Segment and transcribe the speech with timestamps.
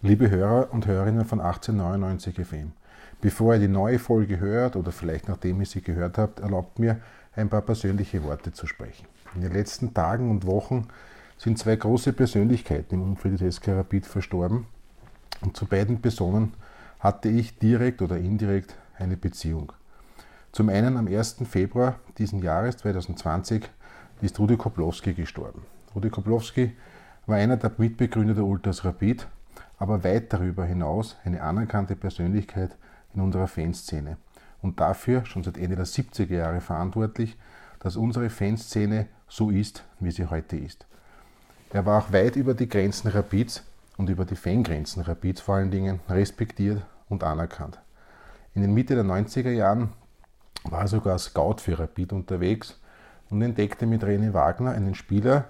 [0.00, 2.70] Liebe Hörer und Hörerinnen von 1899 FM,
[3.20, 7.00] bevor ihr die neue Folge hört oder vielleicht nachdem ihr sie gehört habt, erlaubt mir
[7.34, 9.08] ein paar persönliche Worte zu sprechen.
[9.34, 10.86] In den letzten Tagen und Wochen
[11.36, 14.66] sind zwei große Persönlichkeiten im Umfeld des SK Rapid verstorben
[15.40, 16.54] und zu beiden Personen
[17.00, 19.72] hatte ich direkt oder indirekt eine Beziehung.
[20.52, 21.38] Zum einen am 1.
[21.50, 23.68] Februar diesen Jahres 2020
[24.20, 25.62] ist Rudi Koplowski gestorben.
[25.92, 26.76] Rudi Koplowski
[27.26, 29.26] war einer der Mitbegründer der Ultras Rapid
[29.78, 32.76] aber weit darüber hinaus eine anerkannte Persönlichkeit
[33.14, 34.16] in unserer Fanszene
[34.60, 37.36] und dafür schon seit Ende der 70er Jahre verantwortlich,
[37.80, 40.86] dass unsere Fanszene so ist, wie sie heute ist.
[41.70, 43.62] Er war auch weit über die Grenzen Rapids
[43.98, 47.78] und über die Fangrenzen Rapids vor allen Dingen respektiert und anerkannt.
[48.54, 49.90] In den Mitte der 90er Jahren
[50.64, 52.80] war er sogar Scout für Rapid unterwegs
[53.30, 55.44] und entdeckte mit René Wagner einen Spieler,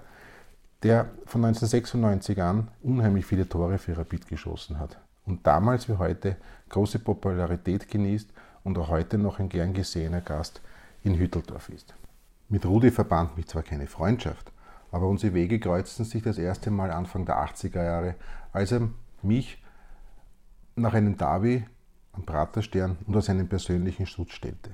[0.83, 6.37] der von 1996 an unheimlich viele Tore für Rapid geschossen hat und damals wie heute
[6.69, 8.29] große Popularität genießt
[8.63, 10.61] und auch heute noch ein gern gesehener Gast
[11.03, 11.93] in Hütteldorf ist.
[12.49, 14.51] Mit Rudi verband mich zwar keine Freundschaft,
[14.91, 18.15] aber unsere Wege kreuzten sich das erste Mal Anfang der 80er Jahre,
[18.53, 18.89] als er
[19.21, 19.63] mich
[20.75, 21.65] nach einem Derby
[22.13, 24.71] am Praterstern unter seinen persönlichen Schutz stellte.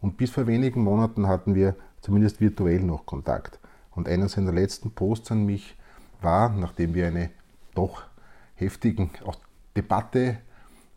[0.00, 3.58] Und bis vor wenigen Monaten hatten wir zumindest virtuell noch Kontakt.
[3.92, 5.76] Und einer seiner letzten Posts an mich
[6.20, 7.30] war, nachdem wir eine
[7.74, 8.04] doch
[8.54, 9.10] heftigen
[9.76, 10.38] Debatte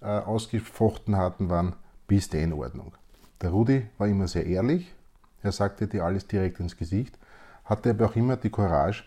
[0.02, 1.76] äh, ausgefochten hatten, waren,
[2.08, 2.94] bist du in Ordnung.
[3.42, 4.94] Der Rudi war immer sehr ehrlich,
[5.42, 7.18] er sagte dir alles direkt ins Gesicht,
[7.66, 9.04] hatte aber auch immer die Courage,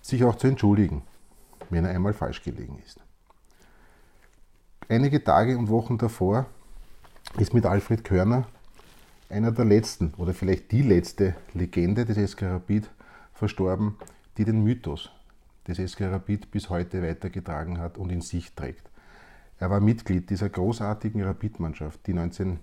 [0.00, 1.02] sich auch zu entschuldigen,
[1.70, 3.00] wenn er einmal falsch gelegen ist.
[4.88, 6.46] Einige Tage und Wochen davor
[7.38, 8.46] ist mit Alfred Körner
[9.32, 12.90] einer der letzten oder vielleicht die letzte Legende des SK Rapid
[13.32, 13.96] verstorben,
[14.36, 15.10] die den Mythos
[15.66, 18.90] des SK Rapid bis heute weitergetragen hat und in sich trägt.
[19.58, 22.58] Er war Mitglied dieser großartigen Rapid-Mannschaft, die, 19,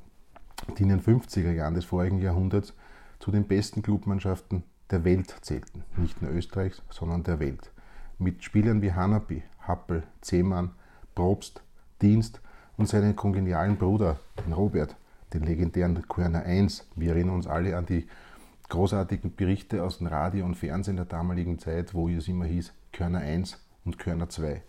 [0.77, 2.73] die in den 50er Jahren des vorigen Jahrhunderts
[3.19, 5.83] zu den besten Clubmannschaften der Welt zählten.
[5.97, 7.71] Nicht nur Österreichs, sondern der Welt.
[8.17, 10.71] Mit Spielern wie Hanapi, Happel, Zehmann,
[11.15, 11.63] Probst,
[12.01, 12.41] Dienst
[12.77, 14.95] und seinen kongenialen Bruder, den Robert,
[15.33, 16.87] den legendären Körner 1.
[16.95, 18.07] Wir erinnern uns alle an die
[18.69, 23.19] großartigen Berichte aus dem Radio und Fernsehen der damaligen Zeit, wo es immer hieß Körner
[23.19, 24.61] 1 und Körner 2.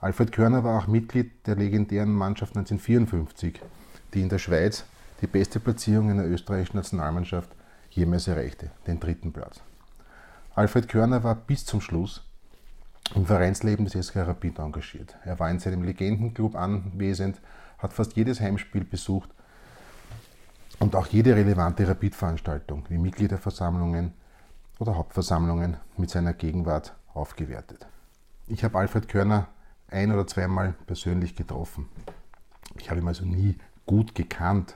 [0.00, 3.60] Alfred Körner war auch Mitglied der legendären Mannschaft 1954,
[4.12, 4.84] die in der Schweiz
[5.22, 7.50] die beste Platzierung einer österreichischen Nationalmannschaft
[7.90, 9.62] jemals erreichte, den dritten Platz.
[10.54, 12.22] Alfred Körner war bis zum Schluss
[13.14, 15.16] im Vereinsleben des SK Rapid engagiert.
[15.24, 17.40] Er war in seinem Legendenclub anwesend,
[17.78, 19.30] hat fast jedes Heimspiel besucht
[20.78, 24.12] und auch jede relevante Rapid-Veranstaltung wie Mitgliederversammlungen
[24.78, 27.86] oder Hauptversammlungen mit seiner Gegenwart aufgewertet.
[28.46, 29.48] Ich habe Alfred Körner
[29.88, 31.88] ein oder zweimal persönlich getroffen.
[32.78, 34.74] Ich habe ihn also nie gut gekannt.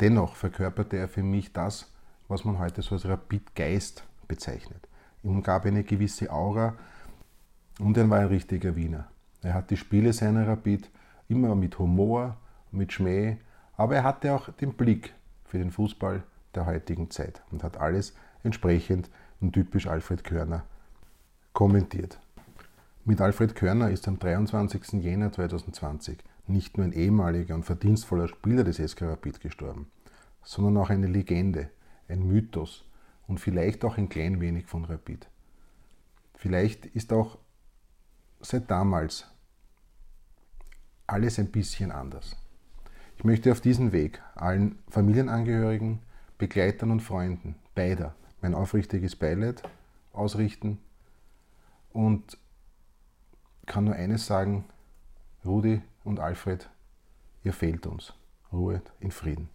[0.00, 1.92] Dennoch verkörperte er für mich das,
[2.28, 4.88] was man heute so als Rapid-Geist bezeichnet.
[5.22, 6.74] Ihm gab eine gewisse Aura
[7.80, 9.08] und er war ein richtiger Wiener.
[9.42, 10.88] Er hat die Spiele seiner Rapid
[11.28, 12.36] immer mit Humor,
[12.70, 13.36] mit Schmäh,
[13.76, 16.22] aber er hatte auch den Blick für den Fußball
[16.54, 20.64] der heutigen Zeit und hat alles entsprechend und typisch Alfred Körner
[21.52, 22.18] kommentiert.
[23.04, 25.02] Mit Alfred Körner ist am 23.
[25.02, 29.90] Jänner 2020 nicht nur ein ehemaliger und verdienstvoller Spieler des SK Rapid gestorben,
[30.42, 31.70] sondern auch eine Legende,
[32.08, 32.84] ein Mythos
[33.26, 35.28] und vielleicht auch ein klein wenig von Rapid.
[36.34, 37.38] Vielleicht ist auch
[38.40, 39.26] seit damals
[41.08, 42.36] alles ein bisschen anders.
[43.16, 46.00] Ich möchte auf diesem Weg allen Familienangehörigen,
[46.38, 49.62] Begleitern und Freunden beider mein aufrichtiges Beileid
[50.12, 50.78] ausrichten
[51.92, 52.38] und
[53.66, 54.64] kann nur eines sagen,
[55.44, 56.70] Rudi und Alfred,
[57.42, 58.14] ihr fehlt uns.
[58.52, 59.48] Ruhe in Frieden.